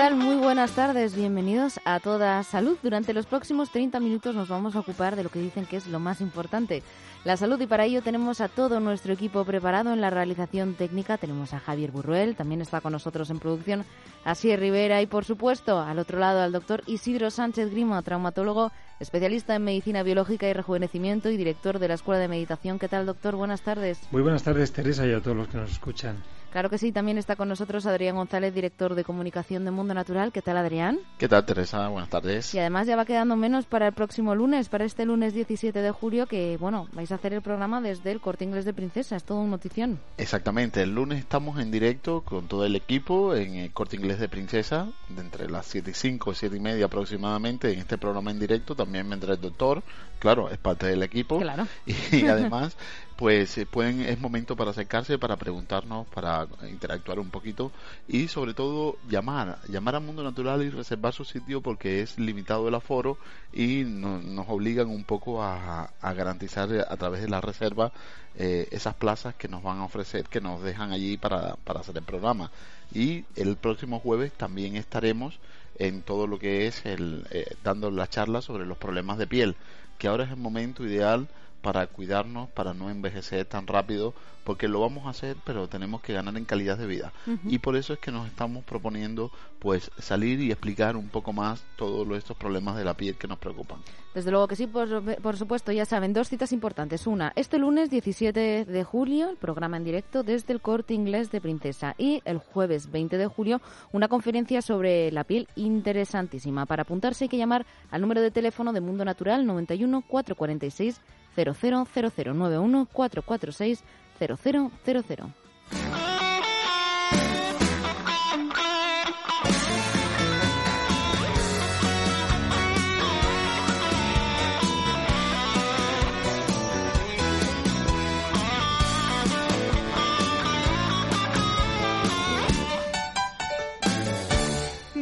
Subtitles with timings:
[0.00, 1.14] Muy buenas tardes.
[1.14, 2.78] Bienvenidos a Toda Salud.
[2.82, 5.86] Durante los próximos 30 minutos nos vamos a ocupar de lo que dicen que es
[5.86, 6.82] lo más importante,
[7.22, 7.60] la salud.
[7.60, 11.18] Y para ello tenemos a todo nuestro equipo preparado en la realización técnica.
[11.18, 13.84] Tenemos a Javier Burruel, también está con nosotros en producción
[14.24, 19.54] Asier Rivera y, por supuesto, al otro lado al doctor Isidro Sánchez Grima, traumatólogo, especialista
[19.54, 22.78] en medicina biológica y rejuvenecimiento y director de la Escuela de Meditación.
[22.78, 23.36] ¿Qué tal, doctor?
[23.36, 24.00] Buenas tardes.
[24.10, 26.16] Muy buenas tardes, Teresa, y a todos los que nos escuchan.
[26.50, 30.32] Claro que sí, también está con nosotros Adrián González, director de comunicación de Mundo Natural.
[30.32, 30.98] ¿Qué tal, Adrián?
[31.16, 31.86] ¿Qué tal, Teresa?
[31.88, 32.52] Buenas tardes.
[32.54, 35.90] Y además ya va quedando menos para el próximo lunes, para este lunes 17 de
[35.92, 39.14] julio, que, bueno, vais a hacer el programa desde el Corte Inglés de Princesa.
[39.14, 40.00] Es todo un notición.
[40.16, 40.82] Exactamente.
[40.82, 44.88] El lunes estamos en directo con todo el equipo en el Corte Inglés de Princesa,
[45.08, 48.74] de entre las 7 y 5, 7 y media aproximadamente, en este programa en directo.
[48.74, 49.82] También vendrá el doctor,
[50.18, 51.38] claro, es parte del equipo.
[51.38, 51.68] Claro.
[51.86, 52.76] Y además
[53.20, 57.70] pues eh, pueden es momento para acercarse, para preguntarnos, para interactuar un poquito
[58.08, 62.66] y sobre todo llamar, llamar a Mundo Natural y reservar su sitio porque es limitado
[62.66, 63.18] el aforo
[63.52, 67.92] y nos obligan un poco a, garantizar a través de la reserva
[68.36, 71.98] eh, esas plazas que nos van a ofrecer, que nos dejan allí para, para hacer
[71.98, 72.50] el programa.
[72.94, 75.38] Y el próximo jueves también estaremos
[75.78, 79.56] en todo lo que es el eh, dando la charla sobre los problemas de piel,
[79.98, 81.28] que ahora es el momento ideal
[81.62, 86.12] para cuidarnos, para no envejecer tan rápido, porque lo vamos a hacer, pero tenemos que
[86.12, 87.12] ganar en calidad de vida.
[87.44, 91.62] Y por eso es que nos estamos proponiendo pues salir y explicar un poco más
[91.76, 93.80] todos estos problemas de la piel que nos preocupan.
[94.14, 97.06] Desde luego que sí, por, supuesto, ya saben, dos citas importantes.
[97.06, 101.40] Una, este lunes 17 de julio, el programa en directo desde el Corte Inglés de
[101.40, 101.94] Princesa.
[101.96, 103.60] Y el jueves 20 de julio,
[103.92, 106.66] una conferencia sobre la piel interesantísima.
[106.66, 111.00] Para apuntarse hay que llamar al número de teléfono de Mundo Natural 91 446
[111.36, 113.84] 000091 446
[114.18, 116.09] 0000.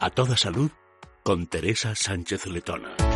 [0.00, 0.70] a toda salud
[1.22, 3.09] con Teresa Sánchez Letona.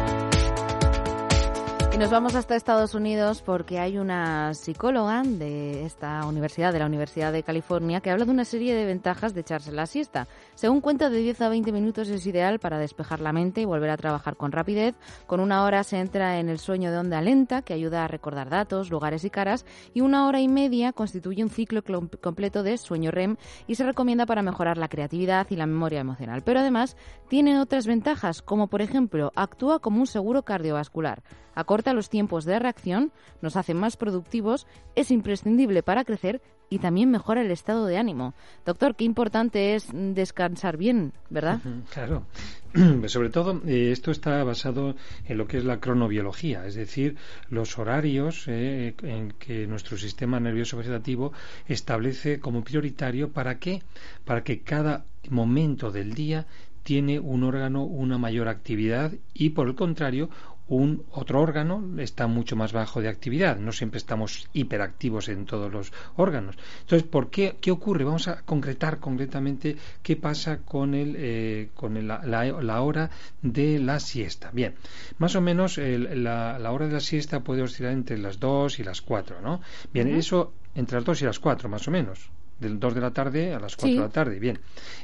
[1.95, 6.87] Y nos vamos hasta Estados Unidos porque hay una psicóloga de esta universidad, de la
[6.87, 10.27] Universidad de California, que habla de una serie de ventajas de echarse la siesta.
[10.57, 13.91] Según cuenta, de 10 a 20 minutos es ideal para despejar la mente y volver
[13.91, 14.97] a trabajar con rapidez.
[15.29, 18.51] Con una hora se entra en el sueño de onda lenta, que ayuda a recordar
[18.51, 21.85] datos, lugares y caras, y una hora y media constituye un ciclo
[22.21, 23.37] completo de sueño REM
[23.69, 26.43] y se recomienda para mejorar la creatividad y la memoria emocional.
[26.43, 26.97] Pero además
[27.29, 31.23] tiene otras ventajas, como por ejemplo, actúa como un seguro cardiovascular
[31.55, 33.13] acorta los tiempos de reacción,
[33.43, 36.41] nos hace más productivos, es imprescindible para crecer
[36.71, 38.35] y también mejora el estado de ánimo.
[38.65, 41.61] Doctor, qué importante es descansar bien, ¿verdad?
[41.93, 42.27] Claro.
[43.07, 44.97] Sobre todo, eh, esto está basado
[45.27, 47.17] en lo que es la cronobiología, es decir,
[47.49, 51.33] los horarios eh, en que nuestro sistema nervioso vegetativo
[51.69, 53.83] establece como prioritario para qué?
[54.25, 56.47] Para que cada momento del día
[56.83, 60.29] tiene un órgano una mayor actividad y por el contrario
[60.69, 63.59] un otro órgano está mucho más bajo de actividad.
[63.59, 66.57] No siempre estamos hiperactivos en todos los órganos.
[66.81, 67.57] Entonces, ¿por qué?
[67.61, 68.05] ¿Qué ocurre?
[68.05, 73.11] Vamos a concretar concretamente qué pasa con, el, eh, con el, la, hora
[73.43, 74.51] de la siesta.
[74.53, 74.75] Bien,
[75.19, 78.85] más o menos la, la, hora de la siesta puede oscilar entre las 2 y
[78.85, 79.61] las 4, ¿no?
[79.93, 83.11] Bien, eso entre las 2 y las 4, más o menos del 2 de la
[83.13, 84.39] tarde a las 4 de la tarde.
[84.39, 84.59] Bien,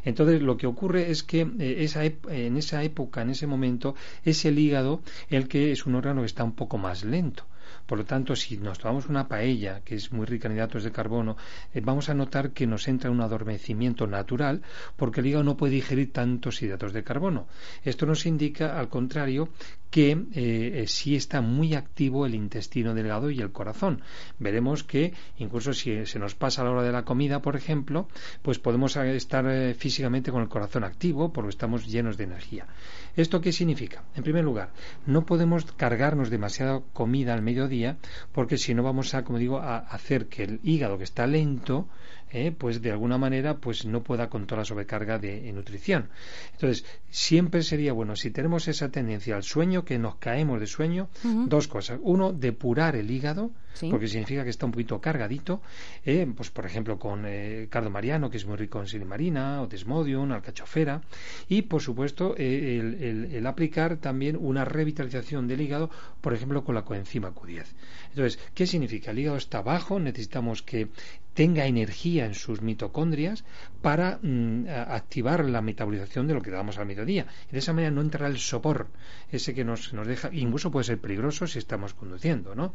[0.04, 3.94] entonces lo que ocurre es que eh, esa en esa época, en ese momento,
[4.24, 7.44] es el hígado el que es un órgano que está un poco más lento.
[7.86, 10.92] Por lo tanto, si nos tomamos una paella, que es muy rica en hidratos de
[10.92, 11.36] carbono,
[11.74, 14.62] eh, vamos a notar que nos entra un adormecimiento natural
[14.96, 17.48] porque el hígado no puede digerir tantos hidratos de carbono.
[17.84, 19.48] Esto nos indica, al contrario,
[19.90, 24.02] que eh, eh, sí está muy activo el intestino delgado y el corazón.
[24.38, 28.08] Veremos que incluso si se nos pasa a la hora de la comida, por ejemplo,
[28.42, 32.66] pues podemos estar eh, físicamente con el corazón activo porque estamos llenos de energía.
[33.16, 34.04] ¿Esto qué significa?
[34.14, 34.70] En primer lugar,
[35.06, 37.96] no podemos cargarnos demasiada comida al mediodía
[38.32, 41.88] porque si no vamos a, como digo, a hacer que el hígado que está lento
[42.32, 42.52] ¿eh?
[42.56, 46.08] pues de alguna manera pues no pueda con toda la sobrecarga de nutrición.
[46.52, 51.08] Entonces, siempre sería bueno, si tenemos esa tendencia al sueño, que nos caemos de sueño,
[51.46, 51.98] dos cosas.
[52.02, 53.50] Uno, depurar el hígado,
[53.90, 55.62] porque significa que está un poquito cargadito,
[56.04, 56.26] ¿eh?
[56.36, 60.32] pues por ejemplo con eh, cardo mariano, que es muy rico en silimarina, o desmodium,
[60.32, 61.02] alcachofera,
[61.48, 65.90] y por supuesto el, el, aplicar también una revitalización del hígado,
[66.20, 67.66] por ejemplo con la coenzima Q10.
[68.10, 69.10] Entonces, ¿qué significa?
[69.10, 70.88] El hígado está bajo, necesitamos que
[71.34, 73.44] tenga energía en sus mitocondrias
[73.82, 77.26] para mm, activar la metabolización de lo que damos al mediodía.
[77.48, 78.88] Y de esa manera no entrará el sopor,
[79.30, 82.72] ese que nos, nos deja, incluso puede ser peligroso si estamos conduciendo, ¿no?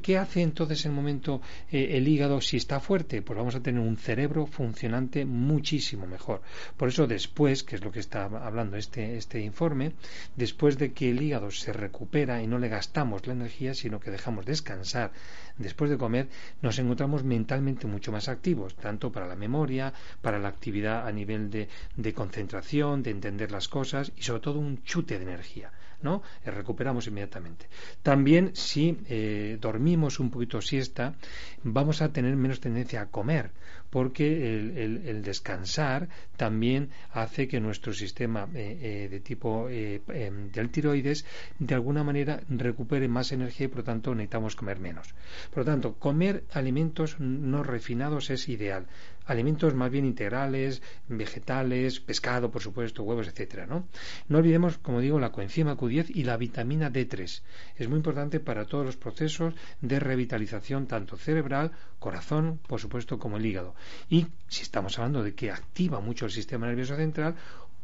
[0.00, 1.40] ¿Qué hace entonces en el momento
[1.70, 3.22] eh, el hígado si está fuerte?
[3.22, 6.42] Pues vamos a tener un cerebro funcionante muchísimo mejor.
[6.76, 9.92] Por eso después, que es lo que está hablando este, este informe,
[10.36, 14.10] después de que el hígado se recupera y no le gastamos la energía, sino que
[14.10, 15.12] dejamos descansar
[15.58, 16.28] después de comer,
[16.62, 21.50] nos encontramos mentalmente mucho más activos, tanto para la memoria, para la actividad a nivel
[21.50, 25.72] de, de concentración, de entender las cosas y sobre todo un chute de energía.
[26.02, 26.22] ¿No?
[26.44, 27.66] Eh, recuperamos inmediatamente.
[28.02, 31.14] También si eh, dormimos un poquito siesta,
[31.62, 33.50] vamos a tener menos tendencia a comer,
[33.90, 34.26] porque
[34.58, 41.24] el, descansar también hace que nuestro sistema eh, de tipo em, del tiroides
[41.58, 45.14] de alguna manera recupere más energía y por lo tanto necesitamos comer menos.
[45.50, 48.86] Por lo tanto, comer alimentos no refinados es ideal
[49.26, 53.86] alimentos más bien integrales, vegetales, pescado, por supuesto, huevos, etcétera, ¿no?
[54.28, 57.42] No olvidemos, como digo, la coenzima Q10 y la vitamina D3.
[57.76, 63.36] Es muy importante para todos los procesos de revitalización, tanto cerebral, corazón, por supuesto, como
[63.36, 63.74] el hígado.
[64.08, 67.34] Y si estamos hablando de que activa mucho el sistema nervioso central,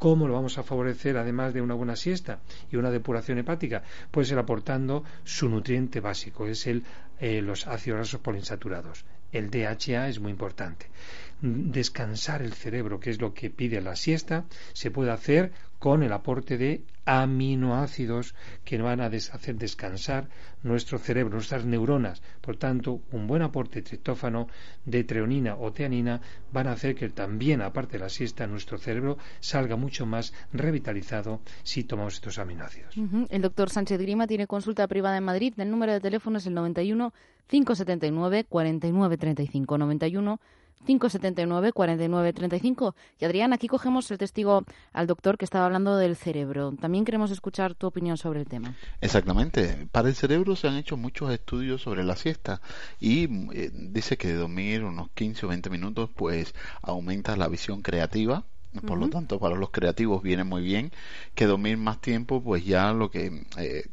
[0.02, 2.40] ¿Cómo lo vamos a favorecer además de una buena siesta
[2.72, 3.84] y una depuración hepática?
[4.10, 6.82] Pues ser aportando su nutriente básico, es el,
[7.22, 9.04] eh, los ácidos grasos poliinsaturados.
[9.30, 10.90] El DHA es muy importante
[11.42, 16.12] descansar el cerebro, que es lo que pide la siesta, se puede hacer con el
[16.12, 20.28] aporte de aminoácidos que van a hacer descansar
[20.62, 22.22] nuestro cerebro, nuestras neuronas.
[22.40, 24.46] Por tanto, un buen aporte de triptófano,
[24.84, 26.20] de treonina o teanina
[26.52, 31.40] van a hacer que también, aparte de la siesta, nuestro cerebro salga mucho más revitalizado
[31.64, 32.94] si tomamos estos aminoácidos.
[33.28, 35.52] El doctor Sánchez Grima tiene consulta privada en Madrid.
[35.56, 37.11] El número de teléfono es el 91
[37.48, 40.40] 579 4935 91
[40.86, 42.94] 579 49 35.
[43.20, 46.72] Y Adrián, aquí cogemos el testigo al doctor que estaba hablando del cerebro.
[46.80, 48.74] También queremos escuchar tu opinión sobre el tema.
[49.00, 49.86] Exactamente.
[49.92, 52.60] Para el cerebro se han hecho muchos estudios sobre la siesta
[52.98, 53.24] y
[53.54, 58.44] eh, dice que dormir unos 15 o 20 minutos pues aumenta la visión creativa,
[58.80, 60.92] por lo tanto para los creativos viene muy bien
[61.34, 63.84] que dormir más tiempo pues ya lo que eh,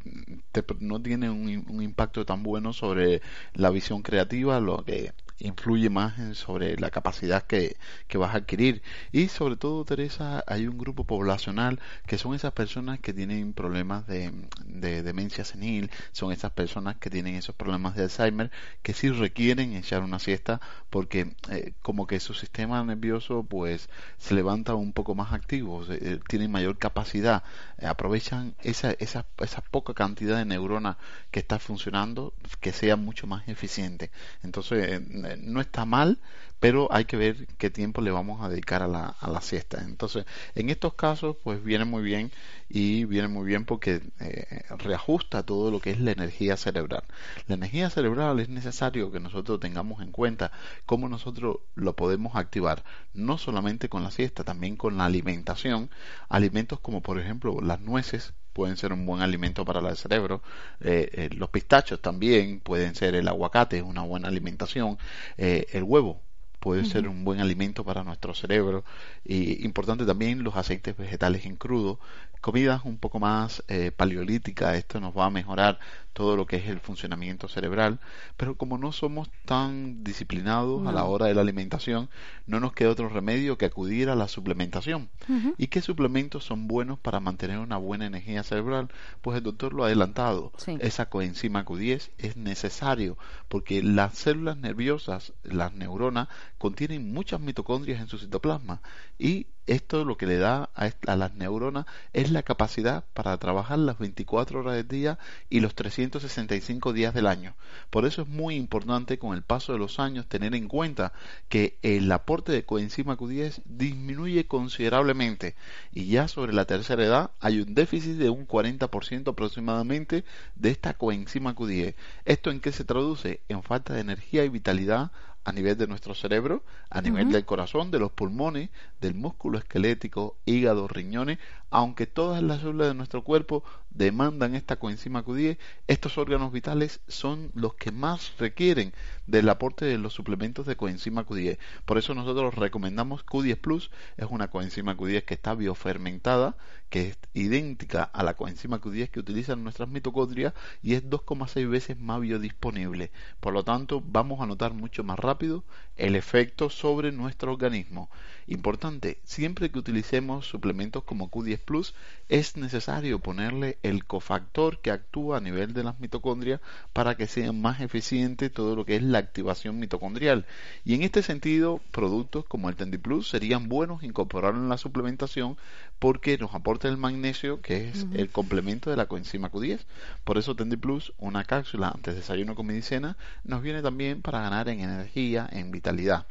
[0.80, 3.22] no tiene un, un, impacto tan bueno sobre
[3.54, 7.78] la visión creativa lo que influye más sobre la capacidad que,
[8.08, 8.82] que, vas a adquirir.
[9.12, 14.08] Y sobre todo, Teresa, hay un grupo poblacional que son esas personas que tienen problemas
[14.08, 14.32] de,
[14.66, 18.52] de demencia senil, son esas personas que tienen esos problemas de Alzheimer,
[18.84, 24.36] que sí requieren echar una siesta porque eh, como que su sistema nervioso pues se
[24.36, 27.44] levanta un poco más activo, eh, tienen mayor capacidad,
[27.84, 30.98] aprovechan esa, esa, esa poca cantidad de neuronas
[31.32, 34.12] que está funcionando, que sea mucho más eficiente.
[34.44, 35.02] Entonces,
[35.40, 36.20] no está mal,
[36.60, 39.82] pero hay que ver qué tiempo le vamos a dedicar a la, siesta.
[39.82, 40.26] Entonces,
[40.56, 42.32] en estos casos, pues viene muy bien
[42.68, 47.04] y viene muy bien porque eh, reajusta todo lo que es la energía cerebral.
[47.48, 50.52] La energía cerebral es necesario que nosotros tengamos en cuenta
[50.86, 55.90] cómo nosotros lo podemos activar, no solamente con la siesta, también con la alimentación.
[56.28, 60.42] Alimentos como, por ejemplo, las nueces pueden ser un buen alimento para el cerebro.
[60.82, 64.98] Eh, eh, los pistachos también pueden ser el aguacate, es una buena alimentación.
[65.38, 66.22] El huevo
[66.60, 68.84] puede ser un buen alimento para nuestro cerebro.
[69.24, 72.00] Y importante también los aceites vegetales en crudo,
[72.42, 75.80] comidas un poco más eh, paleolíticas, esto nos va a mejorar
[76.14, 78.00] todo lo que es el funcionamiento cerebral,
[78.36, 82.10] pero como no somos tan disciplinados a la hora de la alimentación,
[82.46, 85.10] no nos queda otro remedio que acudir a la suplementación.
[85.58, 88.90] ¿Y qué suplementos son buenos para mantener una buena energía cerebral?
[89.22, 90.52] Pues el doctor lo ha adelantado.
[90.80, 96.28] Esa coenzima Q10 es necesario porque las células nerviosas, las neuronas,
[96.60, 98.82] contienen muchas mitocondrias en su citoplasma
[99.18, 104.00] y esto lo que le da a, las neuronas es la capacidad para trabajar las
[104.00, 107.54] 24 horas del día y los 365 días del año.
[107.92, 111.14] Por eso es muy importante con el paso de los años tener en cuenta
[111.50, 115.56] que el aporte de coenzima Q10 disminuye considerablemente
[115.94, 120.26] y ya sobre la tercera edad hay un déficit de un 40% aproximadamente
[120.56, 121.94] de esta coenzima Q10.
[122.26, 123.42] ¿Esto en qué se traduce?
[123.50, 125.12] En falta de energía y vitalidad
[125.44, 128.70] a nivel de nuestro cerebro, a nivel del corazón, de los pulmones,
[129.02, 131.40] del músculo esquelético, hígado, riñones,
[131.72, 137.52] aunque todas las células de nuestro cuerpo demandan esta coenzima Q10, estos órganos vitales son
[137.54, 138.94] los que más requieren
[139.28, 141.58] del aporte de los suplementos de coenzima Q10.
[141.86, 146.56] Por eso nosotros recomendamos Q10 Plus, es una coenzima Q10 que está biofermentada,
[146.90, 152.00] que es idéntica a la coenzima Q10 que utilizan nuestras mitocondrias y es 2,6 veces
[152.00, 153.12] más biodisponible.
[153.40, 155.64] Por lo tanto, vamos a notar mucho más rápido
[155.96, 158.10] el efecto sobre nuestro organismo.
[158.52, 161.94] Importante, siempre que utilicemos suplementos como Q10 Plus,
[162.30, 166.60] es necesario ponerle el cofactor que actúa a nivel de las mitocondrias
[166.92, 170.48] para que sea más eficiente todo lo que es la activación mitocondrial.
[170.84, 175.56] Y en este sentido, productos como el Tendi Plus serían buenos incorporarlo en la suplementación
[176.00, 179.82] porque nos aporta el magnesio, que es el complemento de la coenzima Q10.
[180.24, 184.42] Por eso Tendi Plus, una cápsula antes de desayuno con medicina, nos viene también para
[184.42, 186.26] ganar en energía, en vitalidad.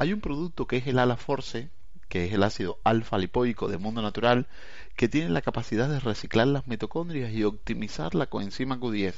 [0.00, 1.72] Hay un producto que es el Alaforce,
[2.08, 4.46] que es el ácido alfa lipoico de mundo natural,
[4.98, 9.14] que tiene la capacidad de reciclar las mitocondrias y optimizar la coenzima Q10.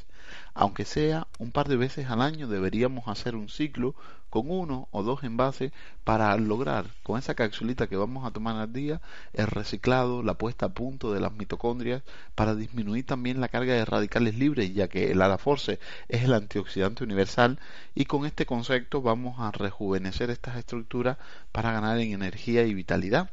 [0.52, 3.94] Aunque sea un par de veces al año, deberíamos hacer un ciclo
[4.28, 5.72] con uno o dos envases
[6.04, 9.00] para lograr con esa capsulita que vamos a tomar al día
[9.32, 12.02] el reciclado, la puesta a punto de las mitocondrias
[12.34, 17.04] para disminuir también la carga de radicales libres ya que el Alaforce es el antioxidante
[17.04, 17.58] universal
[17.94, 21.16] y con este concepto vamos a rejuvenecer estas estructuras
[21.52, 23.30] para ganar en energía y vitalidad.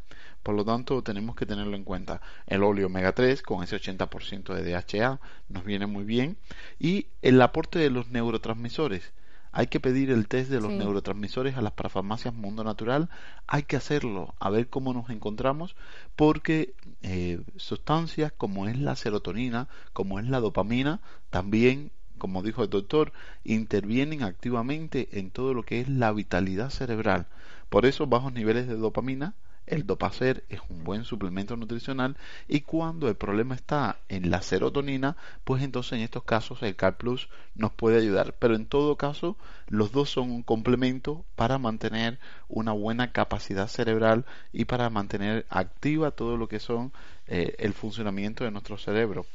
[0.47, 2.21] Por lo tanto, tenemos que tenerlo en cuenta.
[2.45, 6.37] El óleo omega 3 con ese 80% de DHA nos viene muy bien
[6.79, 9.11] y el aporte de los neurotransmisores
[9.51, 13.09] hay que pedir el test de los neurotransmisores a las parafarmacias Mundo Natural,
[13.45, 15.75] hay que hacerlo, a ver cómo nos encontramos,
[16.15, 22.69] porque eh, sustancias como es la serotonina, como es la dopamina, también como dijo el
[22.69, 23.11] doctor,
[23.43, 27.27] intervienen activamente en todo lo que es la vitalidad cerebral.
[27.67, 29.33] Por eso bajos niveles de dopamina
[29.67, 35.17] el Dopacer es un buen suplemento nutricional y cuando el problema está en la serotonina,
[35.43, 38.33] pues entonces en estos casos el Car Plus nos puede ayudar.
[38.39, 44.25] Pero en todo caso, los dos son un complemento para mantener una buena capacidad cerebral
[44.53, 46.93] y para mantener activa todo lo que son
[47.27, 49.25] eh, el funcionamiento de nuestro cerebro.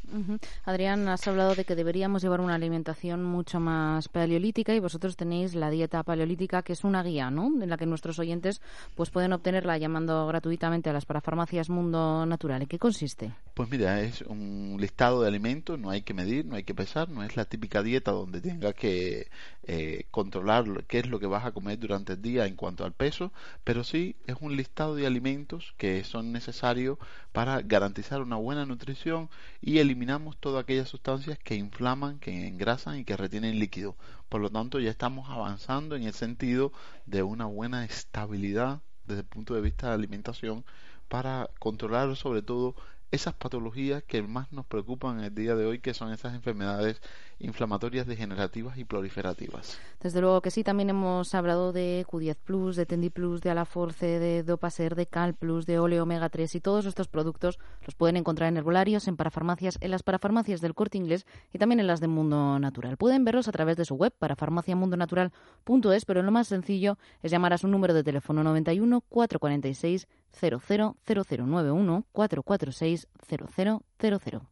[0.65, 5.55] Adrián, has hablado de que deberíamos llevar una alimentación mucho más paleolítica y vosotros tenéis
[5.55, 7.63] la dieta paleolítica que es una guía, ¿no?
[7.63, 8.63] En la que nuestros oyentes
[8.95, 12.63] pues pueden obtenerla llamando gratuitamente a las parafarmacias Mundo Natural.
[12.63, 13.33] ¿En qué consiste?
[13.55, 17.11] Pues mira, es un listado de alimentos, no hay que medir, no hay que pesar,
[17.11, 19.29] no es la típica dieta donde tengas que
[19.65, 22.93] eh, controlar qué es lo que vas a comer durante el día en cuanto al
[22.93, 23.33] peso,
[23.65, 26.99] pero sí es un listado de alimentos que son necesarios
[27.33, 27.82] para garantizar
[28.21, 29.29] una buena nutrición
[29.61, 33.97] y eliminamos todas aquellas sustancias que inflaman, que engrasan y que retienen líquido.
[34.29, 36.73] Por lo tanto, ya estamos avanzando en el sentido
[37.07, 40.65] de una buena estabilidad desde el punto de vista de alimentación
[41.09, 42.77] para controlar sobre todo
[43.11, 47.03] esas patologías que más nos preocupan en el día de hoy, que son esas enfermedades
[47.43, 49.79] inflamatorias degenerativas y proliferativas.
[50.01, 54.19] Desde luego que sí, también hemos hablado de Q10 Plus, de Tendi Plus, de Alaforce,
[54.19, 58.17] de Dopaser, de Cal Plus, de Oleo Omega 3 y todos estos productos los pueden
[58.17, 62.01] encontrar en herbolarios, en parafarmacias, en las parafarmacias del Corte Inglés y también en las
[62.01, 62.97] de Mundo Natural.
[62.97, 67.59] Pueden verlos a través de su web, parafarmaciamundonatural.es, pero lo más sencillo es llamar a
[67.59, 70.09] su número de teléfono 91 446
[70.41, 74.52] 000091 446 0000.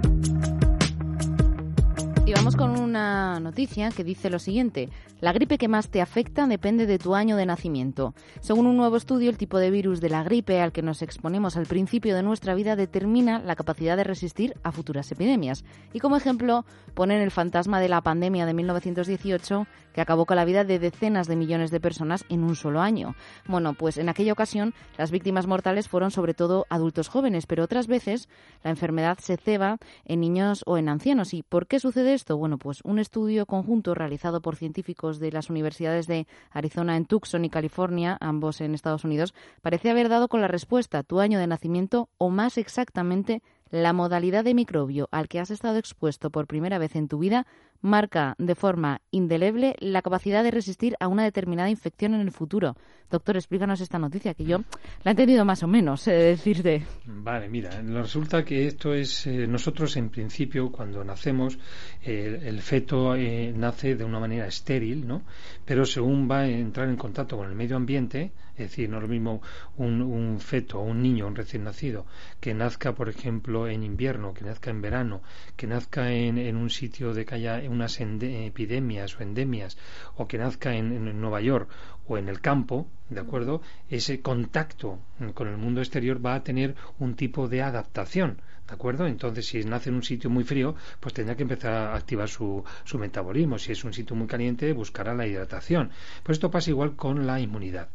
[2.35, 4.89] Vamos con una noticia que dice lo siguiente.
[5.19, 8.15] La gripe que más te afecta depende de tu año de nacimiento.
[8.39, 11.57] Según un nuevo estudio, el tipo de virus de la gripe al que nos exponemos
[11.57, 15.63] al principio de nuestra vida determina la capacidad de resistir a futuras epidemias.
[15.93, 20.45] Y como ejemplo, ponen el fantasma de la pandemia de 1918 que acabó con la
[20.45, 23.13] vida de decenas de millones de personas en un solo año.
[23.45, 27.87] Bueno, pues en aquella ocasión las víctimas mortales fueron sobre todo adultos jóvenes, pero otras
[27.87, 28.29] veces
[28.63, 31.33] la enfermedad se ceba en niños o en ancianos.
[31.33, 36.07] ¿Y por qué sucede Bueno, pues un estudio conjunto realizado por científicos de las universidades
[36.07, 40.47] de Arizona en Tucson y California, ambos en Estados Unidos, parece haber dado con la
[40.47, 45.49] respuesta tu año de nacimiento o más exactamente la modalidad de microbio al que has
[45.49, 47.47] estado expuesto por primera vez en tu vida
[47.81, 52.75] marca de forma indeleble la capacidad de resistir a una determinada infección en el futuro.
[53.09, 54.59] Doctor, explícanos esta noticia, que yo
[55.03, 56.83] la he entendido más o menos, eh, decirte.
[57.05, 61.57] Vale, mira, resulta que esto es, eh, nosotros en principio, cuando nacemos,
[62.03, 65.23] el feto eh, nace de una manera estéril, ¿no?
[65.65, 68.31] Pero según va a entrar en contacto con el medio ambiente,
[68.63, 69.41] es decir, no es lo mismo
[69.77, 72.05] un, un feto o un niño, un recién nacido,
[72.39, 75.21] que nazca, por ejemplo, en invierno, que nazca en verano,
[75.55, 79.77] que nazca en, en un sitio de que haya unas epidemias o endemias,
[80.15, 81.69] o que nazca en, en Nueva York
[82.07, 83.61] o en el campo, ¿de acuerdo?
[83.89, 84.99] Ese contacto
[85.33, 88.41] con el mundo exterior va a tener un tipo de adaptación.
[88.71, 89.05] ¿De acuerdo?
[89.05, 92.63] Entonces, si nace en un sitio muy frío, pues tendrá que empezar a activar su,
[92.85, 93.59] su metabolismo.
[93.59, 95.91] Si es un sitio muy caliente, buscará la hidratación.
[96.23, 97.89] Pues esto pasa igual con la inmunidad.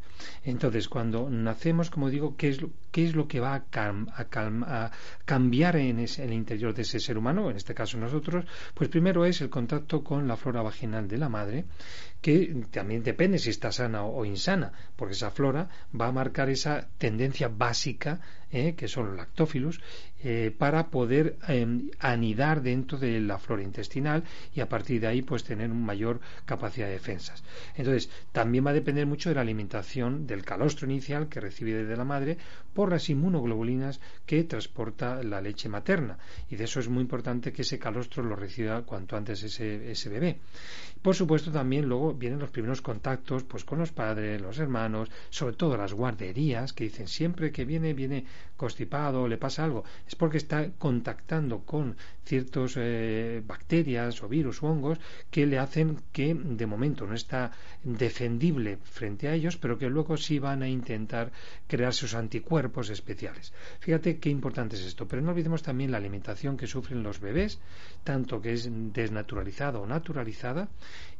[0.45, 4.91] Entonces, cuando nacemos, como digo, ¿qué es, qué es lo que va a,
[5.25, 8.45] cambiar en, el interior de ese ser humano, en este caso nosotros?
[8.75, 11.65] Pues primero es el contacto con la flora vaginal de la madre,
[12.21, 15.69] que también depende si está sana o, insana, porque esa flora
[15.99, 19.81] va a marcar esa tendencia básica, eh, que son los lactófilos,
[20.29, 25.23] eh, para poder em, anidar dentro de la flora intestinal y a partir de ahí
[25.23, 27.45] pues tener una mayor capacidad de defensas.
[27.77, 31.97] Entonces, también va a depender mucho de la alimentación del calostro inicial que recibe desde
[31.97, 32.39] la madre
[32.75, 36.19] por las inmunoglobulinas que transporta la leche materna.
[36.51, 40.09] Y de eso es muy importante que ese calostro lo reciba cuanto antes ese, ese
[40.09, 40.41] bebé.
[41.03, 45.55] Por supuesto, también luego vienen los primeros contactos pues con los padres, los hermanos, sobre
[45.55, 48.25] todo las guarderías, que dicen siempre que viene, viene
[48.57, 49.85] constipado, le pasa algo,
[50.17, 54.99] porque está contactando con ciertas eh, bacterias o virus o hongos
[55.31, 57.53] que le hacen que de momento no está
[57.85, 61.31] defendible frente a ellos, pero que luego sí van a intentar
[61.69, 63.53] crear sus anticuerpos especiales.
[63.81, 67.61] Fíjate qué importante es esto, pero no olvidemos también la alimentación que sufren los bebés,
[68.03, 70.69] tanto que es desnaturalizada o naturalizada,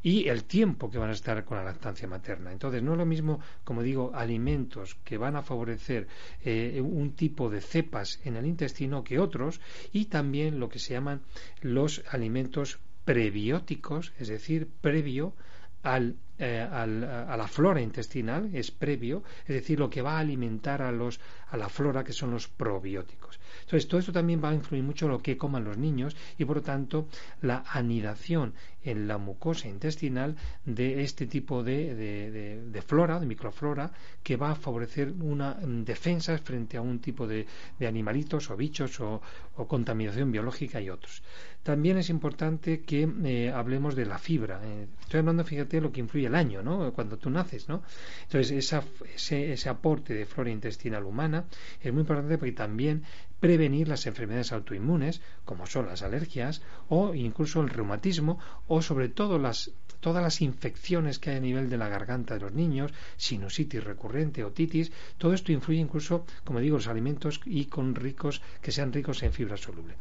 [0.03, 2.51] y el tiempo que van a estar con la lactancia materna.
[2.51, 6.07] Entonces, no es lo mismo, como digo, alimentos que van a favorecer
[6.43, 9.59] eh, un tipo de cepas en el intestino que otros,
[9.91, 11.21] y también lo que se llaman
[11.61, 15.33] los alimentos prebióticos, es decir, previo
[15.81, 20.19] al, eh, al, a la flora intestinal, es previo, es decir, lo que va a
[20.19, 23.39] alimentar a, los, a la flora, que son los probióticos.
[23.61, 26.45] Entonces, todo esto también va a influir mucho en lo que coman los niños y,
[26.45, 27.07] por lo tanto,
[27.41, 28.53] la anidación
[28.87, 33.91] en la mucosa intestinal de este tipo de, de, de, flora, de microflora,
[34.23, 37.45] que va a favorecer una defensa frente a un tipo de,
[37.85, 39.21] animalitos o bichos o,
[39.67, 41.23] contaminación biológica y otros.
[41.63, 44.61] También es importante que eh, hablemos de la fibra.
[44.63, 46.93] Eh, estoy hablando, fíjate, lo que influye el año, ¿no?
[46.93, 47.83] Cuando tú naces, ¿no?
[48.23, 51.45] Entonces, esa, ese, ese aporte de flora intestinal humana
[51.81, 53.03] es muy importante porque también
[53.39, 59.39] prevenir las enfermedades autoinmunes, como son las alergias o incluso el reumatismo o sobre todo
[59.39, 63.83] las todas las infecciones que hay a nivel de la garganta de los niños, sinusitis
[63.83, 68.93] recurrente, otitis, todo esto influye incluso, como digo, los alimentos y con ricos que sean
[68.93, 69.95] ricos en fibra soluble.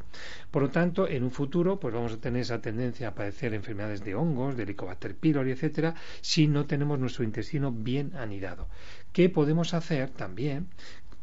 [0.50, 4.04] Por lo tanto, en un futuro, pues vamos a tener esa tendencia a padecer enfermedades
[4.04, 8.68] de hongos, de Helicobacter pylori, etcétera, si no tenemos nuestro intestino bien anidado.
[9.12, 10.68] ¿Qué podemos hacer también?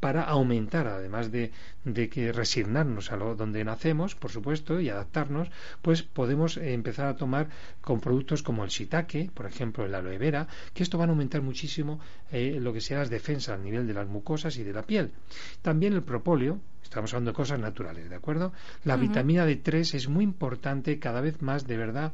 [0.04, 1.54] Para aumentar, además de,
[1.86, 5.48] de, que resignarnos a lo donde nacemos, por supuesto, y adaptarnos,
[5.82, 7.48] pues podemos empezar a tomar
[7.80, 11.42] con productos como el shiitake, por ejemplo, el aloe vera, que esto va a aumentar
[11.42, 12.02] muchísimo
[12.34, 15.14] eh, lo que sea las defensas a nivel de las mucosas y de la piel.
[15.62, 18.52] También el propóleo, estamos hablando de cosas naturales, ¿de acuerdo?
[18.84, 22.12] La vitamina D3 es muy importante cada vez más, de verdad,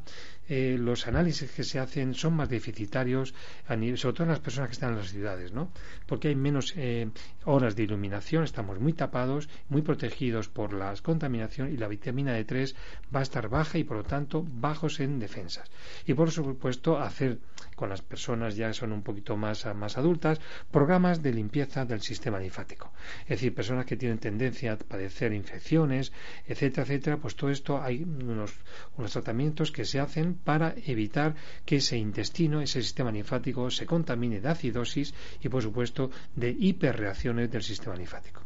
[0.52, 3.34] eh, los análisis que se hacen son más deficitarios,
[3.68, 5.70] sobre todo en las personas que están en las ciudades, ¿no?
[6.06, 7.08] Porque hay menos eh,
[7.44, 12.74] horas de iluminación, estamos muy tapados, muy protegidos por la contaminación y la vitamina D3
[13.14, 15.70] va a estar baja y por lo tanto bajos en defensas.
[16.04, 17.38] Y por supuesto hacer
[17.76, 20.40] con las personas ya son un poquito más, más adultas
[20.72, 22.92] programas de limpieza del sistema linfático.
[23.22, 26.12] Es decir, personas que tienen tendencia a padecer infecciones,
[26.46, 28.52] etcétera, etcétera, pues todo esto hay unos,
[28.96, 34.40] unos tratamientos que se hacen para evitar que ese intestino, ese sistema linfático se contamine
[34.40, 38.42] de acidosis y por supuesto de hiperreacciones del sistema linfático.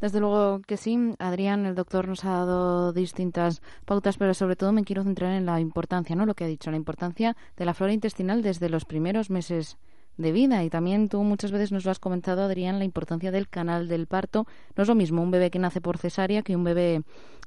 [0.00, 0.98] Desde luego que sí.
[1.18, 5.44] Adrián, el doctor nos ha dado distintas pautas, pero sobre todo me quiero centrar en
[5.44, 6.24] la importancia, ¿no?
[6.24, 9.76] Lo que ha dicho, la importancia de la flora intestinal desde los primeros meses
[10.16, 10.64] de vida.
[10.64, 14.06] Y también tú muchas veces nos lo has comentado, Adrián, la importancia del canal del
[14.06, 14.46] parto.
[14.76, 17.02] No es lo mismo un bebé que nace por cesárea que un bebé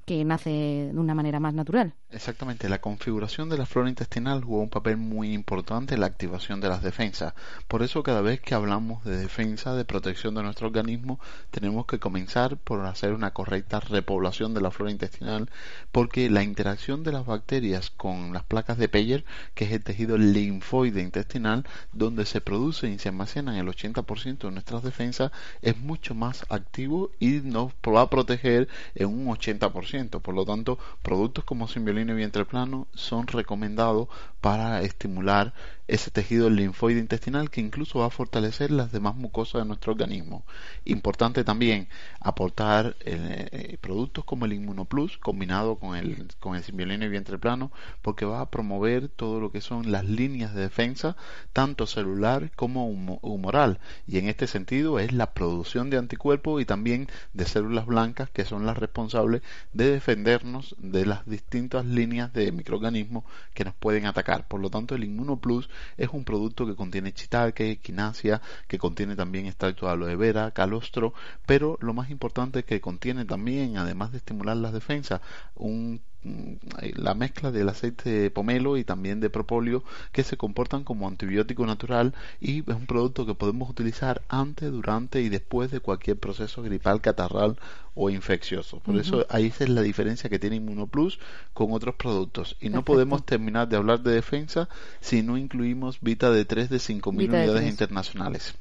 [0.10, 1.93] que nace de una manera más natural.
[2.10, 6.60] Exactamente, la configuración de la flora intestinal juega un papel muy importante en la activación
[6.60, 7.36] de las defensas.
[7.67, 11.19] Por eso cada vez que hablamos de defensa, de protección de nuestro organismo,
[11.51, 15.51] tenemos que comenzar por hacer una correcta repoblación de la flora intestinal,
[15.91, 20.17] porque la interacción de las bacterias con las placas de Peyer, que es el tejido
[20.17, 26.13] linfoide intestinal, donde se produce y se almacenan el 80% de nuestras defensas, es mucho
[26.13, 30.22] más activo y nos va a proteger en un 80%.
[30.22, 34.10] Por lo tanto, productos como Simbiolina y vientre plano son recomendados
[34.41, 35.54] para estimular
[35.88, 40.45] ese tejido linfoide intestinal que incluso va a fortalecer las demás mucosas de nuestro organismo.
[40.86, 41.88] Importante también
[42.19, 47.39] aportar eh, eh, productos como el Inmunoplus combinado con el, con el Simbiolina y vientre
[47.39, 51.17] plano porque va a promover todo lo que son las líneas de defensa
[51.54, 57.07] tanto celular como humoral y en este sentido es la producción de anticuerpos y también
[57.33, 59.41] de células blancas que son las responsables
[59.73, 64.47] de defendernos de las distintas líneas de microorganismos que nos pueden atacar.
[64.47, 69.45] Por lo tanto, el Inmunoplus es un producto que contiene chitaque, quinasia, que contiene también
[69.45, 71.13] extracto de aloe vera, calostro,
[71.45, 75.21] pero lo más importante es que contiene también, además de estimular las defensas,
[75.55, 81.08] un la mezcla del aceite de pomelo y también de propóleo que se comportan como
[81.08, 86.17] antibiótico natural y es un producto que podemos utilizar antes, durante y después de cualquier
[86.17, 87.58] proceso gripal, catarral
[87.95, 88.79] o infeccioso.
[88.79, 91.19] Por eso ahí es la diferencia que tiene Inmunoplus
[91.53, 92.58] con otros productos.
[92.60, 94.67] Y no podemos terminar de hablar de defensa
[94.99, 98.55] si no incluimos Vita de 3 de 5.000 unidades internacionales.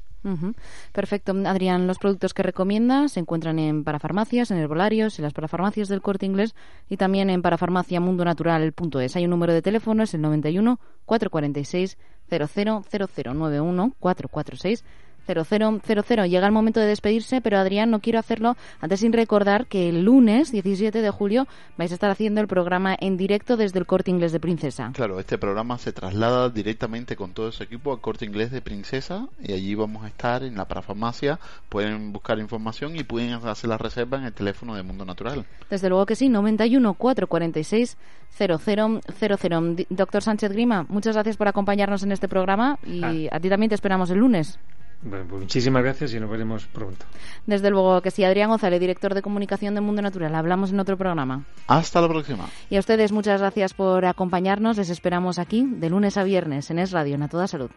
[0.91, 1.33] Perfecto.
[1.45, 6.01] Adrián, los productos que recomienda se encuentran en parafarmacias, en herbolarios, en las parafarmacias del
[6.01, 6.55] corte inglés
[6.89, 9.15] y también en parafarmaciamundonatural.es.
[9.15, 11.97] Hay un número de teléfono, es el 91 446
[12.29, 14.83] 000091 446
[15.33, 16.29] 0000.
[16.29, 20.03] Llega el momento de despedirse, pero Adrián, no quiero hacerlo antes sin recordar que el
[20.03, 24.11] lunes 17 de julio vais a estar haciendo el programa en directo desde el Corte
[24.11, 24.91] Inglés de Princesa.
[24.93, 29.27] Claro, este programa se traslada directamente con todo ese equipo al Corte Inglés de Princesa
[29.41, 31.39] y allí vamos a estar en la parafarmacia.
[31.69, 35.45] Pueden buscar información y pueden hacer la reserva en el teléfono de Mundo Natural.
[35.69, 37.97] Desde luego que sí, 91 446
[38.37, 39.87] 0000.
[39.89, 43.35] Doctor Sánchez Grima, muchas gracias por acompañarnos en este programa y ah.
[43.35, 44.59] a ti también te esperamos el lunes.
[45.01, 47.05] Bueno, pues muchísimas gracias y nos veremos pronto.
[47.45, 50.35] Desde luego que sí, Adrián González, director de comunicación de Mundo Natural.
[50.35, 51.45] Hablamos en otro programa.
[51.67, 52.49] Hasta la próxima.
[52.69, 54.77] Y a ustedes muchas gracias por acompañarnos.
[54.77, 57.71] Les esperamos aquí de lunes a viernes en Es Radio, en A Toda Salud.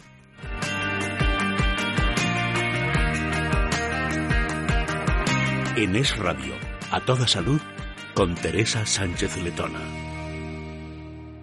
[5.76, 6.54] En Es Radio,
[6.90, 7.60] A Toda Salud,
[8.14, 9.80] con Teresa Sánchez Letona.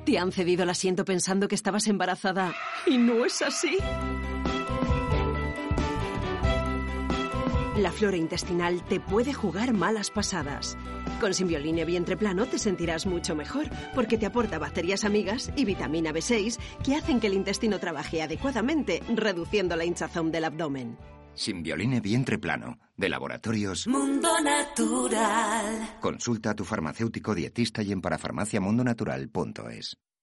[0.06, 2.54] Te han cedido el asiento pensando que estabas embarazada
[2.86, 3.78] y no es así.
[7.80, 10.78] La flora intestinal te puede jugar malas pasadas.
[11.22, 16.12] Con Simbioline Vientre Plano te sentirás mucho mejor porque te aporta bacterias amigas y vitamina
[16.12, 20.98] B6 que hacen que el intestino trabaje adecuadamente, reduciendo la hinchazón del abdomen.
[21.34, 26.00] Simbioline Vientre Plano, de Laboratorios Mundo Natural.
[26.02, 29.98] Consulta a tu farmacéutico dietista y en parafarmaciamundonatural.es.